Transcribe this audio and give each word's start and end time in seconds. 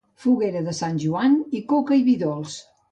Foguera 0.23 0.63
de 0.69 0.73
Sant 0.79 0.97
Joan 1.05 1.39
i 1.61 1.65
coca 1.75 2.03
i 2.03 2.07
vi 2.11 2.21
dolç. 2.27 2.61